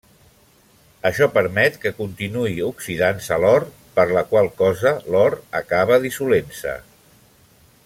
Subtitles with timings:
[1.09, 3.67] Això permet que continuï oxidant-se l'or,
[3.99, 6.75] per la qual cosa l'or acaba dissolent-se.